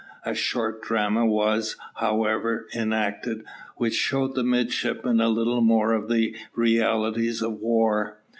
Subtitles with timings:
[0.25, 3.43] A short drama was, however, enacted,
[3.75, 8.17] which showed the midshipmen a little more of the realities of war.